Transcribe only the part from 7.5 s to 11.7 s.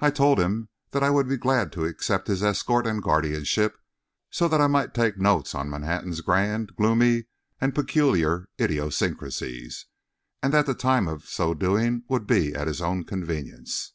and peculiar idiosyncrasies, and that the time of so